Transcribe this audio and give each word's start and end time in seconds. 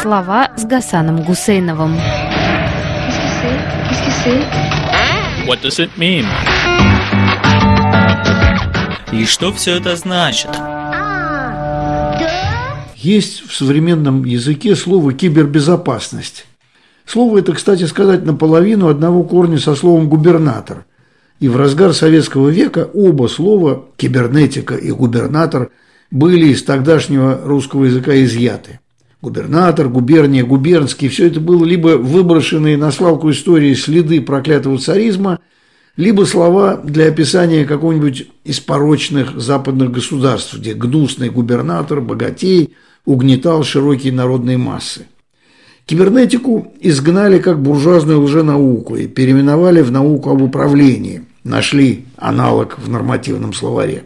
Слова 0.00 0.52
с 0.56 0.64
Гасаном 0.64 1.24
Гусейновым. 1.24 1.96
What 5.48 5.60
does 5.62 5.80
it 5.80 5.90
mean? 5.96 6.24
И 9.12 9.24
что 9.24 9.52
все 9.52 9.76
это 9.78 9.96
значит? 9.96 10.50
Есть 12.94 13.40
в 13.48 13.56
современном 13.56 14.24
языке 14.24 14.76
слово 14.76 15.12
«кибербезопасность». 15.14 16.46
Слово 17.04 17.38
это, 17.38 17.52
кстати 17.54 17.82
сказать, 17.84 18.24
наполовину 18.24 18.86
одного 18.88 19.24
корня 19.24 19.58
со 19.58 19.74
словом 19.74 20.08
«губернатор». 20.08 20.84
И 21.40 21.48
в 21.48 21.56
разгар 21.56 21.92
советского 21.92 22.50
века 22.50 22.88
оба 22.94 23.26
слова 23.26 23.86
«кибернетика» 23.96 24.76
и 24.76 24.92
«губернатор» 24.92 25.70
были 26.12 26.50
из 26.50 26.62
тогдашнего 26.62 27.40
русского 27.44 27.86
языка 27.86 28.14
изъяты. 28.22 28.78
Губернатор, 29.20 29.88
губерния, 29.88 30.44
губернский– 30.44 31.08
все 31.10 31.26
это 31.26 31.40
было 31.40 31.64
либо 31.64 31.96
выброшенные 31.96 32.76
на 32.76 32.92
свалку 32.92 33.30
истории 33.30 33.74
следы 33.74 34.20
проклятого 34.20 34.78
царизма, 34.78 35.40
либо 35.96 36.24
слова 36.24 36.76
для 36.76 37.08
описания 37.08 37.64
какого-нибудь 37.64 38.28
из 38.44 38.60
порочных 38.60 39.40
западных 39.40 39.90
государств, 39.90 40.56
где 40.56 40.72
гнусный 40.72 41.30
губернатор, 41.30 42.00
богатей, 42.00 42.74
угнетал 43.04 43.64
широкие 43.64 44.12
народные 44.12 44.56
массы. 44.56 45.06
Кибернетику 45.84 46.72
изгнали 46.80 47.40
как 47.40 47.60
буржуазную 47.60 48.20
лженауку 48.20 48.94
и 48.94 49.08
переименовали 49.08 49.80
в 49.80 49.90
науку 49.90 50.30
об 50.30 50.42
управлении, 50.42 51.24
нашли 51.42 52.04
аналог 52.16 52.78
в 52.78 52.88
нормативном 52.88 53.52
словаре. 53.52 54.04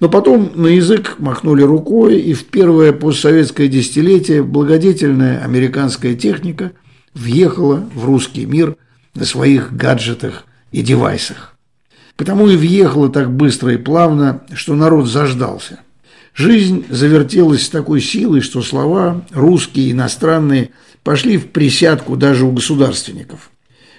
Но 0.00 0.08
потом 0.08 0.52
на 0.54 0.68
язык 0.68 1.16
махнули 1.18 1.62
рукой, 1.62 2.20
и 2.20 2.32
в 2.32 2.46
первое 2.46 2.92
постсоветское 2.92 3.66
десятилетие 3.66 4.42
благодетельная 4.42 5.42
американская 5.42 6.14
техника 6.14 6.72
въехала 7.14 7.88
в 7.94 8.04
русский 8.04 8.46
мир 8.46 8.76
на 9.14 9.24
своих 9.24 9.72
гаджетах 9.74 10.44
и 10.70 10.82
девайсах. 10.82 11.56
Потому 12.16 12.48
и 12.48 12.56
въехала 12.56 13.08
так 13.08 13.30
быстро 13.32 13.72
и 13.72 13.76
плавно, 13.76 14.42
что 14.54 14.74
народ 14.74 15.08
заждался. 15.08 15.80
Жизнь 16.34 16.84
завертелась 16.88 17.66
с 17.66 17.68
такой 17.68 18.00
силой, 18.00 18.40
что 18.40 18.62
слова 18.62 19.24
русские, 19.32 19.90
иностранные 19.90 20.70
пошли 21.02 21.36
в 21.36 21.48
присядку 21.48 22.16
даже 22.16 22.44
у 22.44 22.52
государственников. 22.52 23.50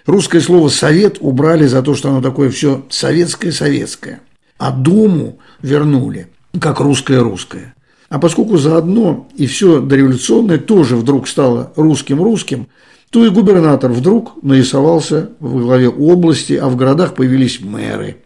Русское 0.06 0.40
слово 0.40 0.70
«совет» 0.70 1.18
убрали 1.20 1.68
за 1.68 1.82
то, 1.82 1.96
что 1.96 2.10
оно 2.10 2.22
такое 2.22 2.50
все 2.50 2.86
советское-советское, 2.90 4.22
а 4.60 4.72
Думу 4.72 5.40
вернули, 5.64 6.28
как 6.60 6.80
русское-русское. 6.82 7.74
А 8.10 8.20
поскольку 8.20 8.58
заодно 8.58 9.28
и 9.36 9.48
все 9.48 9.82
дореволюционное 9.82 10.58
тоже 10.60 10.96
вдруг 10.96 11.28
стало 11.28 11.72
русским-русским, 11.76 12.68
то 13.10 13.26
и 13.26 13.30
губернатор 13.30 13.92
вдруг 13.92 14.44
нарисовался 14.44 15.32
в 15.40 15.62
главе 15.62 15.90
области, 15.90 16.54
а 16.54 16.68
в 16.68 16.76
городах 16.76 17.16
появились 17.16 17.62
мэры. 17.62 18.18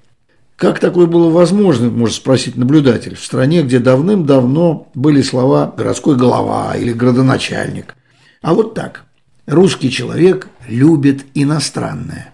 Как 0.58 0.80
такое 0.80 1.08
было 1.08 1.30
возможно, 1.30 1.90
может 1.90 2.16
спросить 2.16 2.56
наблюдатель, 2.56 3.16
в 3.16 3.23
стране, 3.23 3.64
где 3.64 3.80
давным-давно 3.80 4.90
были 4.94 5.22
слова 5.22 5.73
«городской 5.75 6.16
голова» 6.16 6.75
или 6.75 6.94
«градоначальник». 6.94 7.95
А 8.42 8.53
вот 8.53 8.73
так. 8.73 9.06
Русский 9.45 9.92
человек 9.92 10.47
любит 10.68 11.25
иностранное. 11.34 12.33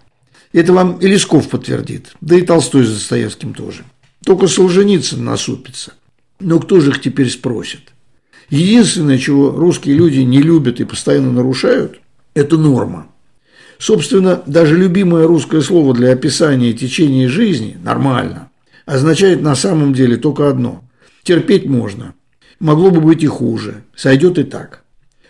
Это 0.52 0.74
вам 0.74 0.98
и 0.98 1.08
Лесков 1.08 1.48
подтвердит, 1.50 2.14
да 2.22 2.36
и 2.36 2.42
Толстой 2.42 2.84
с 2.84 2.92
Достоевским 2.92 3.54
тоже. 3.54 3.84
Только 4.26 4.48
Солженицын 4.48 5.24
насупится. 5.24 5.94
Но 6.40 6.60
кто 6.60 6.80
же 6.80 6.92
их 6.92 7.02
теперь 7.02 7.30
спросит? 7.30 7.94
Единственное, 8.50 9.18
чего 9.18 9.52
русские 9.52 9.96
люди 9.96 10.20
не 10.20 10.42
любят 10.42 10.80
и 10.80 10.86
постоянно 10.86 11.32
нарушают– 11.32 12.00
это 12.34 12.58
норма. 12.58 13.08
Собственно, 13.78 14.42
даже 14.46 14.76
любимое 14.76 15.28
русское 15.28 15.62
слово 15.62 15.94
для 15.94 16.12
описания 16.12 16.74
течения 16.74 17.30
жизни 17.30 17.78
«нормально» 17.84 18.50
означает 18.86 19.42
на 19.42 19.56
самом 19.56 19.94
деле 19.94 20.18
только 20.18 20.50
одно– 20.50 20.84
терпеть 21.24 21.66
можно. 21.66 22.16
Могло 22.60 22.90
бы 22.90 23.02
быть 23.02 23.24
и 23.24 23.28
хуже, 23.28 23.84
сойдет 23.96 24.40
и 24.40 24.44
так. 24.44 24.84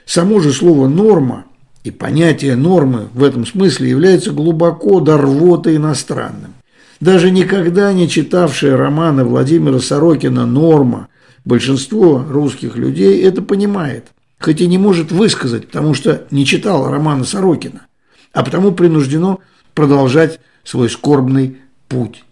Само 0.06 0.40
же 0.40 0.54
слово 0.54 0.88
«норма» 0.88 1.46
и 1.84 1.92
понятие 1.92 2.56
нормы 2.56 3.08
в 3.14 3.24
этом 3.24 3.46
смысле 3.46 3.90
является 3.90 4.32
глубоко 4.32 5.00
до 5.00 5.18
рвоты 5.18 5.76
иностранным. 5.76 6.54
Даже 7.00 7.32
никогда 7.32 7.94
не 7.94 8.10
читавшие 8.10 8.76
романы 8.76 9.24
Владимира 9.24 9.80
Сорокина 9.80 10.46
«Норма» 10.46 11.08
большинство 11.46 12.24
русских 12.30 12.76
людей 12.76 13.22
это 13.24 13.42
понимает– 13.42 14.06
хоть 14.40 14.62
и 14.62 14.68
не 14.68 14.78
может 14.78 15.12
высказать, 15.12 15.68
потому 15.68 15.94
что 15.94 16.26
не 16.32 16.46
читал 16.46 16.90
романа 16.90 17.24
Сорокина, 17.24 17.88
а 18.34 18.44
потому 18.44 18.72
принуждено 18.72 19.40
продолжать 19.76 20.40
свой 20.64 20.90
скорбный 20.90 21.58
путь. 21.88 22.24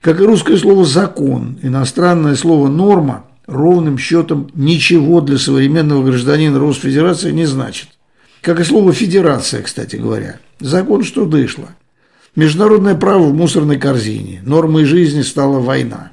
Как 0.00 0.20
и 0.20 0.24
русское 0.24 0.56
слово 0.56 0.84
«закон», 0.84 1.58
иностранное 1.62 2.36
слово 2.36 2.68
«норма» 2.68 3.24
ровным 3.46 3.98
счетом 3.98 4.50
ничего 4.54 5.20
для 5.20 5.38
современного 5.38 6.04
гражданина 6.04 6.58
Росфедерации 6.58 7.32
не 7.32 7.46
значит. 7.46 7.88
Как 8.40 8.60
и 8.60 8.64
слово 8.64 8.92
«федерация», 8.92 9.62
кстати 9.62 9.96
говоря. 9.96 10.38
Закон 10.60 11.04
что 11.04 11.24
дышло. 11.24 11.68
Международное 12.36 12.94
право 12.94 13.24
в 13.24 13.34
мусорной 13.34 13.78
корзине. 13.78 14.42
Нормой 14.44 14.84
жизни 14.84 15.22
стала 15.22 15.58
война. 15.58 16.12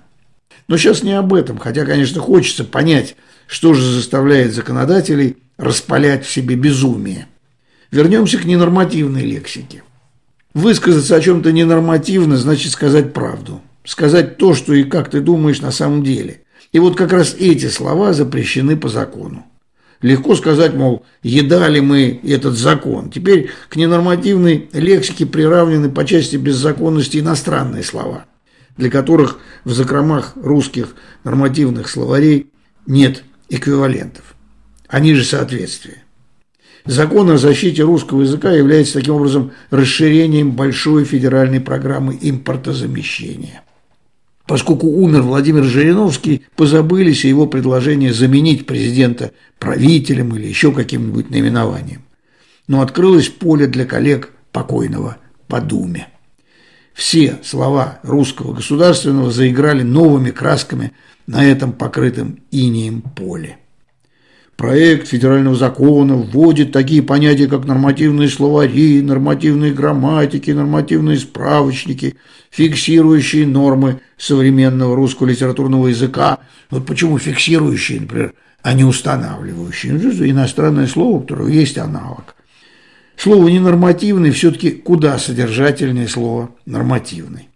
Но 0.68 0.78
сейчас 0.78 1.03
не 1.03 1.13
об 1.13 1.34
этом, 1.34 1.58
хотя, 1.58 1.86
конечно, 1.86 2.19
хочется 2.22 2.63
понять, 2.63 3.16
что 3.47 3.74
же 3.74 3.84
заставляет 3.84 4.53
законодателей 4.53 5.38
распалять 5.58 6.25
в 6.25 6.31
себе 6.31 6.56
безумие. 6.56 7.28
Вернемся 7.91 8.38
к 8.40 8.46
ненормативной 8.46 9.22
лексике. 9.22 9.84
Высказаться 10.53 11.16
о 11.16 11.22
чем-то 11.22 11.52
ненормативно 11.52 12.38
значит 12.38 12.72
сказать 12.72 13.13
правду. 13.13 13.62
Сказать 13.84 14.38
то, 14.38 14.56
что 14.56 14.74
и 14.74 14.84
как 14.84 15.12
ты 15.12 15.22
думаешь 15.22 15.62
на 15.62 15.72
самом 15.72 16.03
деле. 16.03 16.42
И 16.72 16.80
вот 16.80 16.97
как 16.97 17.13
раз 17.13 17.36
эти 17.38 17.68
слова 17.68 18.13
запрещены 18.13 18.75
по 18.75 18.90
закону. 18.90 19.46
Легко 20.06 20.36
сказать, 20.36 20.76
мол, 20.76 21.04
едали 21.24 21.80
мы 21.80 22.20
этот 22.24 22.54
закон. 22.54 23.10
Теперь 23.10 23.50
к 23.70 23.76
ненормативной 23.76 24.70
лексике 24.72 25.26
приравнены 25.26 25.90
по 25.90 26.06
части 26.06 26.36
беззаконности 26.36 27.18
иностранные 27.18 27.82
слова, 27.82 28.26
для 28.78 28.92
которых 28.92 29.40
в 29.64 29.72
закромах 29.74 30.34
русских 30.36 30.96
нормативных 31.24 31.90
словарей 31.90 32.52
нет 32.86 33.24
эквивалентов. 33.50 34.36
Они 34.88 35.16
же 35.16 35.24
соответствия. 35.24 36.04
Закон 36.86 37.32
о 37.32 37.40
защите 37.40 37.82
русского 37.82 38.22
языка 38.22 38.52
является 38.52 38.94
таким 39.00 39.16
образом 39.16 39.54
расширением 39.72 40.52
большой 40.52 41.06
федеральной 41.06 41.62
программы 41.62 42.16
импортозамещения. 42.22 43.64
Поскольку 44.47 44.88
умер 44.88 45.23
Владимир 45.23 45.63
Жириновский, 45.63 46.45
позабылись 46.56 47.25
о 47.25 47.29
его 47.29 47.47
предложении 47.47 48.09
заменить 48.09 48.67
президента 48.67 49.31
правителем 49.57 50.35
или 50.35 50.47
еще 50.47 50.72
каким-нибудь 50.72 51.31
наименованием. 51.31 52.03
Но 52.67 52.81
открылось 52.81 53.29
поле 53.29 53.66
для 53.67 53.85
коллег 53.85 54.31
покойного 54.51 55.17
по 55.47 55.61
Думе. 55.61 56.07
Все 56.94 57.39
слова 57.44 58.00
русского 58.03 58.53
государственного 58.53 59.31
заиграли 59.31 59.81
новыми 59.81 60.29
красками 60.29 60.94
на 61.27 61.44
этом 61.44 61.73
покрытом 61.73 62.39
инием 62.51 63.01
поле. 63.01 63.57
Проект 64.56 65.10
федерального 65.10 65.56
закона 65.56 66.16
вводит 66.16 66.72
такие 66.72 67.04
понятия, 67.04 67.48
как 67.48 67.66
нормативные 67.66 68.30
словари, 68.30 69.02
нормативные 69.02 69.74
грамматики, 69.74 70.52
нормативные 70.52 71.18
справочники, 71.18 72.16
фиксирующие 72.52 73.46
нормы 73.46 74.00
современного 74.18 74.96
русского 74.96 75.28
литературного 75.28 75.88
языка. 75.88 76.40
Вот 76.70 76.86
почему 76.86 77.18
фиксирующие, 77.18 78.00
например, 78.00 78.34
а 78.62 78.74
не 78.74 78.86
устанавливающие. 78.86 79.92
Ну, 79.92 80.10
иностранное 80.25 80.88
слово, 80.88 81.18
у 81.18 81.19
которого 81.19 81.50
есть 81.50 81.78
аналог. 81.78 82.36
Слово 83.18 83.50
ненормативный 83.50 84.31
все-таки 84.31 84.72
куда 84.72 85.19
содержательнее 85.19 86.08
слова 86.08 86.50
нормативный. 86.66 87.50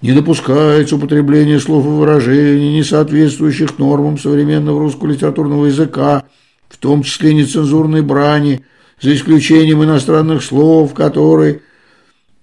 Не 0.00 0.12
допускается 0.12 0.94
употребление 0.94 1.58
слов 1.58 1.84
и 1.84 1.88
выражений, 1.88 2.72
не 2.72 2.84
соответствующих 2.84 3.78
нормам 3.78 4.16
современного 4.16 4.78
русского 4.78 5.08
литературного 5.08 5.66
языка, 5.66 6.24
в 6.68 6.76
том 6.76 7.02
числе 7.02 7.34
нецензурной 7.34 8.02
брани, 8.02 8.64
за 9.00 9.14
исключением 9.14 9.82
иностранных 9.82 10.44
слов, 10.44 10.94
которые... 10.94 11.62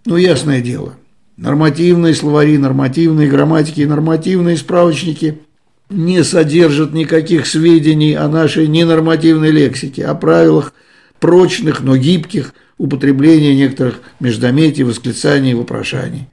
Ну, 0.05 0.17
ясное 0.17 0.61
дело, 0.61 0.95
нормативные 1.37 2.13
словари, 2.13 2.57
нормативные 2.57 3.29
грамматики 3.29 3.81
и 3.81 3.85
нормативные 3.85 4.57
справочники 4.57 5.39
не 5.89 6.23
содержат 6.23 6.93
никаких 6.93 7.47
сведений 7.47 8.15
о 8.15 8.27
нашей 8.27 8.67
ненормативной 8.67 9.51
лексике, 9.51 10.05
о 10.05 10.15
правилах 10.15 10.73
прочных, 11.19 11.81
но 11.81 11.95
гибких 11.95 12.53
употребления 12.77 13.55
некоторых 13.55 14.01
междометий, 14.19 14.83
восклицаний 14.83 15.51
и 15.51 15.55
вопрошаний 15.55 16.27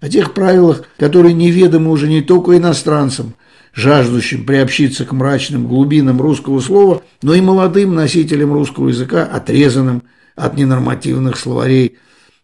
о 0.00 0.08
тех 0.08 0.34
правилах, 0.34 0.84
которые 0.96 1.34
неведомы 1.34 1.90
уже 1.90 2.08
не 2.08 2.22
только 2.22 2.56
иностранцам, 2.56 3.34
жаждущим 3.72 4.44
приобщиться 4.44 5.04
к 5.04 5.12
мрачным 5.12 5.66
глубинам 5.66 6.20
русского 6.20 6.60
слова, 6.60 7.02
но 7.22 7.34
и 7.34 7.40
молодым 7.40 7.94
носителям 7.94 8.52
русского 8.52 8.88
языка, 8.88 9.24
отрезанным 9.24 10.02
от 10.36 10.56
ненормативных 10.56 11.36
словарей 11.36 11.96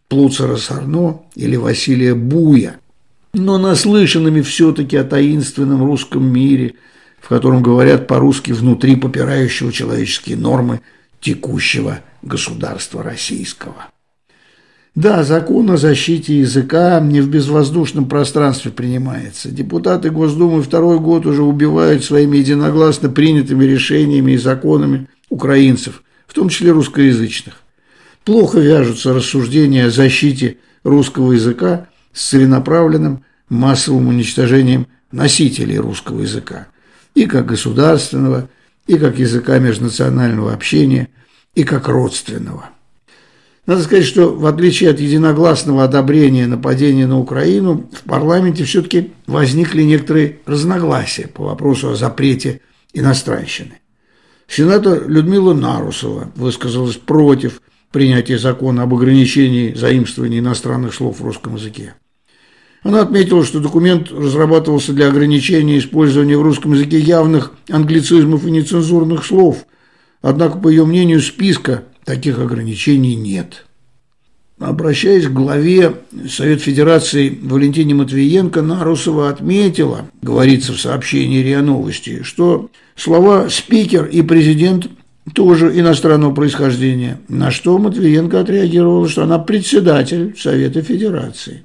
Плуцера 0.07 0.57
Сарно 0.57 1.21
или 1.35 1.55
Василия 1.55 2.13
Буя, 2.13 2.77
но 3.33 3.57
наслышанными 3.57 4.41
все-таки 4.41 4.95
о 4.97 5.03
таинственном 5.03 5.83
русском 5.83 6.25
мире, 6.25 6.75
в 7.19 7.27
котором 7.27 7.63
говорят 7.63 8.07
по-русски 8.07 8.51
внутри 8.51 8.95
попирающего 8.95 9.71
человеческие 9.71 10.37
нормы 10.37 10.81
текущего 11.19 12.01
государства 12.21 13.01
российского. 13.01 13.87
Да, 14.95 15.25
закон 15.25 15.69
о 15.71 15.77
защите 15.77 16.39
языка 16.39 17.01
не 17.01 17.19
в 17.19 17.29
безвоздушном 17.29 18.07
пространстве 18.07 18.71
принимается. 18.71 19.51
Депутаты 19.51 20.09
Госдумы 20.09 20.63
второй 20.63 20.99
год 20.99 21.25
уже 21.25 21.43
убивают 21.43 22.05
своими 22.05 22.37
единогласно 22.37 23.09
принятыми 23.09 23.65
решениями 23.65 24.31
и 24.31 24.37
законами 24.37 25.09
украинцев, 25.29 26.01
в 26.25 26.33
том 26.33 26.47
числе 26.47 26.71
русскоязычных. 26.71 27.55
Плохо 28.23 28.59
вяжутся 28.59 29.13
рассуждения 29.13 29.87
о 29.87 29.91
защите 29.91 30.57
русского 30.83 31.33
языка 31.33 31.87
с 32.13 32.29
целенаправленным 32.29 33.25
массовым 33.49 34.07
уничтожением 34.07 34.87
носителей 35.11 35.77
русского 35.77 36.21
языка, 36.21 36.67
и 37.15 37.25
как 37.25 37.47
государственного, 37.47 38.47
и 38.87 38.97
как 38.97 39.19
языка 39.19 39.59
межнационального 39.59 40.53
общения, 40.53 41.09
и 41.53 41.65
как 41.65 41.89
родственного. 41.89 42.69
Надо 43.65 43.81
сказать, 43.81 44.05
что 44.05 44.31
в 44.31 44.45
отличие 44.45 44.91
от 44.91 44.99
единогласного 44.99 45.83
одобрения 45.83 46.45
нападения 46.45 47.07
на 47.07 47.19
Украину, 47.19 47.89
в 47.91 48.03
парламенте 48.03 48.63
все-таки 48.63 49.11
возникли 49.25 49.81
некоторые 49.81 50.39
разногласия 50.45 51.27
по 51.27 51.45
вопросу 51.45 51.89
о 51.89 51.95
запрете 51.95 52.61
иностранщины. 52.93 53.79
Сенатор 54.47 55.09
Людмила 55.09 55.53
Нарусова 55.53 56.31
высказалась 56.35 56.97
против 56.97 57.61
принятия 57.91 58.37
закона 58.37 58.83
об 58.83 58.93
ограничении 58.93 59.73
заимствования 59.73 60.39
иностранных 60.39 60.93
слов 60.93 61.19
в 61.19 61.25
русском 61.25 61.55
языке. 61.55 61.95
Она 62.83 63.01
отметила, 63.01 63.43
что 63.43 63.59
документ 63.59 64.11
разрабатывался 64.11 64.93
для 64.93 65.07
ограничения 65.07 65.79
использования 65.79 66.37
в 66.37 66.43
русском 66.43 66.73
языке 66.73 66.99
явных 66.99 67.53
англицизмов 67.67 68.45
и 68.45 68.51
нецензурных 68.51 69.25
слов, 69.25 69.65
однако, 70.21 70.59
по 70.59 70.67
ее 70.67 70.85
мнению, 70.85 71.21
списка 71.21 71.85
таких 72.05 72.39
ограничений 72.39 73.15
нет. 73.15 73.65
Обращаясь 74.57 75.25
к 75.27 75.33
главе 75.33 75.95
Совет 76.29 76.61
Федерации 76.61 77.37
Валентине 77.41 77.93
Матвиенко, 77.93 78.61
Нарусова 78.61 79.29
отметила, 79.29 80.07
говорится 80.21 80.71
в 80.71 80.79
сообщении 80.79 81.43
РИА 81.43 81.61
Новости, 81.61 82.23
что 82.23 82.69
слова 82.95 83.49
«спикер» 83.49 84.05
и 84.05 84.21
«президент» 84.21 84.87
тоже 85.33 85.77
иностранного 85.77 86.33
происхождения, 86.33 87.19
на 87.27 87.51
что 87.51 87.77
Матвиенко 87.77 88.39
отреагировала, 88.39 89.09
что 89.09 89.23
она 89.23 89.39
председатель 89.39 90.35
Совета 90.37 90.81
Федерации. 90.81 91.63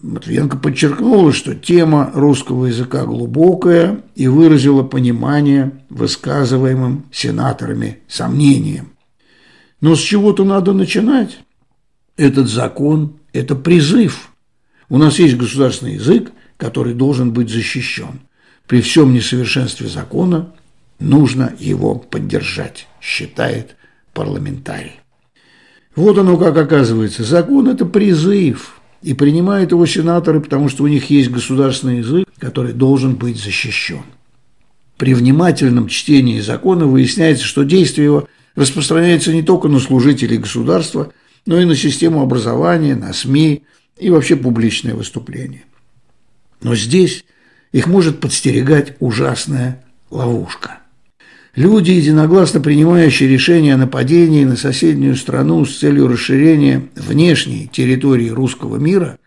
Матвиенко 0.00 0.56
подчеркнула, 0.56 1.32
что 1.32 1.54
тема 1.54 2.10
русского 2.14 2.66
языка 2.66 3.04
глубокая 3.04 4.00
и 4.14 4.28
выразила 4.28 4.82
понимание 4.82 5.72
высказываемым 5.90 7.04
сенаторами 7.10 7.98
сомнениям. 8.06 8.93
Но 9.84 9.96
с 9.96 10.00
чего-то 10.00 10.44
надо 10.44 10.72
начинать. 10.72 11.40
Этот 12.16 12.48
закон– 12.48 13.18
это 13.34 13.54
призыв. 13.54 14.30
У 14.88 14.96
нас 14.96 15.18
есть 15.18 15.36
государственный 15.36 15.96
язык, 15.96 16.32
который 16.56 16.94
должен 16.94 17.34
быть 17.34 17.50
защищен. 17.50 18.20
При 18.66 18.80
всем 18.80 19.12
несовершенстве 19.12 19.88
закона 19.88 20.54
нужно 21.00 21.54
его 21.58 21.96
поддержать, 21.96 22.88
считает 22.98 23.76
парламентарий. 24.14 25.00
Вот 25.94 26.16
оно 26.16 26.38
как 26.38 26.56
оказывается. 26.56 27.22
Закон– 27.22 27.68
это 27.68 27.84
призыв, 27.84 28.80
и 29.02 29.12
принимают 29.12 29.72
его 29.72 29.84
сенаторы, 29.84 30.40
потому 30.40 30.70
что 30.70 30.84
у 30.84 30.86
них 30.86 31.10
есть 31.10 31.30
государственный 31.30 31.98
язык, 31.98 32.26
который 32.38 32.72
должен 32.72 33.16
быть 33.16 33.36
защищен. 33.36 34.04
При 34.96 35.12
внимательном 35.12 35.88
чтении 35.88 36.40
закона 36.40 36.86
выясняется, 36.86 37.44
что 37.44 37.64
действие 37.64 38.06
его 38.06 38.28
распространяется 38.54 39.32
не 39.32 39.42
только 39.42 39.68
на 39.68 39.80
служителей 39.80 40.38
государства, 40.38 41.12
но 41.46 41.60
и 41.60 41.64
на 41.64 41.74
систему 41.74 42.22
образования, 42.22 42.94
на 42.94 43.12
СМИ 43.12 43.62
и 43.98 44.10
вообще 44.10 44.36
публичное 44.36 44.94
выступление. 44.94 45.64
Но 46.62 46.74
здесь 46.74 47.24
их 47.72 47.86
может 47.86 48.20
подстерегать 48.20 48.96
ужасная 49.00 49.84
ловушка. 50.10 50.78
Люди, 51.54 51.92
единогласно 51.92 52.60
принимающие 52.60 53.28
решение 53.28 53.74
о 53.74 53.78
нападении 53.78 54.44
на 54.44 54.56
соседнюю 54.56 55.14
страну 55.14 55.64
с 55.64 55.78
целью 55.78 56.08
расширения 56.08 56.88
внешней 56.96 57.68
территории 57.72 58.28
русского 58.28 58.76
мира, 58.76 59.18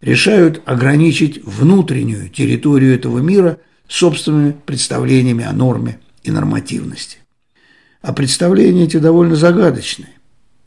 решают 0.00 0.62
ограничить 0.66 1.42
внутреннюю 1.44 2.28
территорию 2.28 2.94
этого 2.94 3.18
мира 3.18 3.58
собственными 3.88 4.54
представлениями 4.64 5.44
о 5.44 5.52
норме 5.52 5.98
и 6.22 6.30
нормативности 6.30 7.23
а 8.04 8.12
представления 8.12 8.84
эти 8.84 8.98
довольно 8.98 9.34
загадочные. 9.34 10.10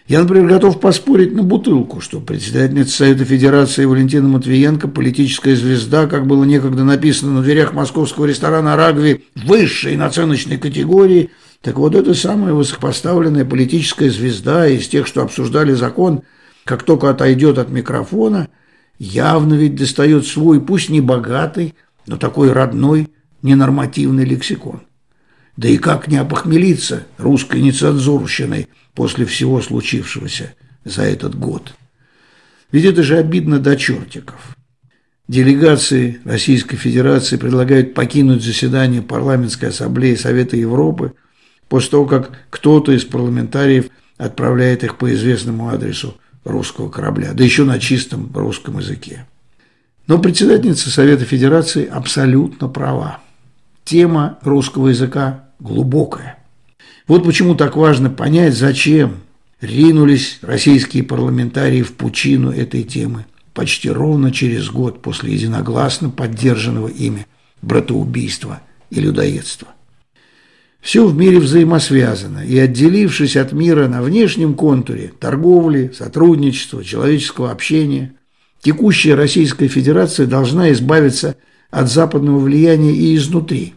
Я, 0.07 0.21
например, 0.21 0.47
готов 0.47 0.79
поспорить 0.79 1.35
на 1.35 1.43
бутылку, 1.43 2.01
что 2.01 2.19
председательница 2.19 2.97
Совета 2.97 3.25
Федерации 3.25 3.85
Валентина 3.85 4.27
Матвиенко, 4.27 4.87
политическая 4.87 5.55
звезда, 5.55 6.07
как 6.07 6.25
было 6.25 6.45
некогда 6.45 6.83
написано 6.83 7.33
на 7.33 7.43
дверях 7.43 7.73
московского 7.73 8.25
ресторана 8.25 8.75
«Рагви», 8.75 9.25
высшей 9.35 9.97
наценочной 9.97 10.57
категории, 10.57 11.29
так 11.61 11.77
вот 11.77 11.93
эта 11.93 12.15
самая 12.15 12.53
высокопоставленная 12.53 13.45
политическая 13.45 14.09
звезда 14.09 14.67
из 14.67 14.87
тех, 14.87 15.05
что 15.05 15.21
обсуждали 15.21 15.73
закон, 15.73 16.23
как 16.63 16.81
только 16.81 17.09
отойдет 17.09 17.59
от 17.59 17.69
микрофона, 17.69 18.47
явно 18.97 19.53
ведь 19.53 19.75
достает 19.75 20.25
свой, 20.25 20.59
пусть 20.59 20.89
не 20.89 21.01
богатый, 21.01 21.75
но 22.07 22.17
такой 22.17 22.51
родной, 22.51 23.09
ненормативный 23.43 24.25
лексикон. 24.25 24.81
Да 25.57 25.67
и 25.67 25.77
как 25.77 26.07
не 26.07 26.17
опохмелиться 26.17 27.07
русской 27.17 27.61
нецензурщиной 27.61 28.67
после 28.93 29.25
всего 29.25 29.59
случившегося 29.61 30.53
за 30.85 31.01
этот 31.01 31.37
год? 31.37 31.73
Ведь 32.71 32.85
это 32.85 33.01
же 33.01 33.17
обидно 33.17 33.59
до 33.59 33.75
чертиков. 33.75 34.55
Делегации 35.27 36.21
Российской 36.23 36.77
Федерации 36.77 37.37
предлагают 37.37 37.95
покинуть 37.95 38.43
заседание 38.43 39.01
парламентской 39.01 39.69
ассамблеи 39.69 40.15
Совета 40.15 40.55
Европы 40.55 41.13
после 41.67 41.89
того, 41.89 42.05
как 42.05 42.31
кто-то 42.49 42.91
из 42.91 43.03
парламентариев 43.03 43.87
отправляет 44.17 44.83
их 44.83 44.97
по 44.97 45.11
известному 45.13 45.69
адресу 45.69 46.17
русского 46.45 46.89
корабля, 46.89 47.33
да 47.33 47.43
еще 47.43 47.65
на 47.65 47.79
чистом 47.79 48.31
русском 48.33 48.77
языке. 48.79 49.25
Но 50.05 50.19
председательница 50.19 50.89
Совета 50.89 51.25
Федерации 51.25 51.85
абсолютно 51.85 52.69
права. 52.69 53.19
Тема 53.83 54.39
русского 54.43 54.89
языка 54.89 55.46
глубокое. 55.59 56.37
Вот 57.07 57.23
почему 57.23 57.55
так 57.55 57.75
важно 57.75 58.09
понять, 58.09 58.55
зачем 58.55 59.17
ринулись 59.61 60.39
российские 60.41 61.03
парламентарии 61.03 61.81
в 61.81 61.93
пучину 61.93 62.51
этой 62.51 62.83
темы 62.83 63.25
почти 63.53 63.89
ровно 63.89 64.31
через 64.31 64.69
год 64.69 65.01
после 65.01 65.33
единогласно 65.33 66.09
поддержанного 66.09 66.89
ими 66.89 67.25
братоубийства 67.61 68.61
и 68.91 68.99
людоедства. 68.99 69.69
Все 70.79 71.07
в 71.07 71.17
мире 71.17 71.39
взаимосвязано, 71.39 72.45
и 72.45 72.57
отделившись 72.57 73.35
от 73.35 73.51
мира 73.51 73.87
на 73.87 74.03
внешнем 74.03 74.53
контуре 74.53 75.11
торговли, 75.19 75.91
сотрудничества, 75.97 76.83
человеческого 76.83 77.49
общения, 77.49 78.13
текущая 78.61 79.15
Российская 79.15 79.67
Федерация 79.67 80.27
должна 80.27 80.71
избавиться 80.71 81.35
от 81.71 81.89
западного 81.89 82.39
влияния 82.39 82.93
и 82.93 83.15
изнутри 83.15 83.73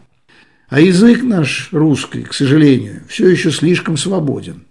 а 0.71 0.79
язык 0.79 1.21
наш 1.21 1.67
русский, 1.73 2.23
к 2.23 2.33
сожалению, 2.33 3.01
все 3.09 3.27
еще 3.27 3.51
слишком 3.51 3.97
свободен. 3.97 4.63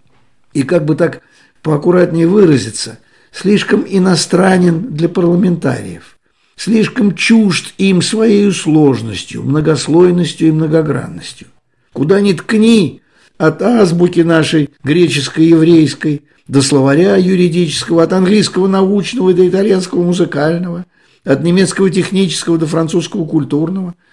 И 0.51 0.63
как 0.63 0.83
бы 0.83 0.95
так 0.95 1.21
поаккуратнее 1.61 2.25
выразиться, 2.25 2.97
слишком 3.31 3.85
иностранен 3.87 4.93
для 4.93 5.07
парламентариев, 5.09 6.17
слишком 6.55 7.13
чужд 7.13 7.75
им 7.77 8.01
своей 8.01 8.51
сложностью, 8.51 9.43
многослойностью 9.43 10.47
и 10.47 10.51
многогранностью. 10.51 11.49
Куда 11.93 12.19
ни 12.19 12.33
ткни, 12.33 13.03
от 13.37 13.61
азбуки 13.61 14.21
нашей 14.21 14.71
греческо-еврейской 14.83 16.23
до 16.47 16.63
словаря 16.63 17.15
юридического, 17.15 18.01
от 18.01 18.13
английского 18.13 18.67
научного 18.67 19.35
до 19.35 19.47
итальянского 19.47 20.01
музыкального, 20.01 20.83
от 21.23 21.43
немецкого 21.43 21.91
технического 21.91 22.57
до 22.57 22.65
французского 22.65 23.23
культурного– 23.25 23.93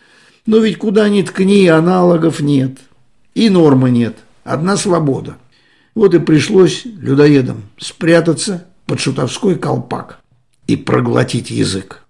но 0.49 0.57
ведь 0.57 0.78
куда 0.78 1.11
ни 1.11 1.21
ткни, 1.21 1.69
аналогов 1.69 2.40
нет. 2.40 2.78
И 3.35 3.50
нормы 3.50 3.90
нет. 3.90 4.17
Одна 4.45 4.78
свобода. 4.78 5.37
Вот 5.95 6.14
и 6.14 6.19
пришлось 6.19 6.87
людоедам 6.87 7.64
спрятаться 7.76 8.67
под 8.87 8.99
шутовской 8.99 9.57
колпак 9.57 10.21
и 10.67 10.75
проглотить 10.75 11.50
язык. 11.50 12.02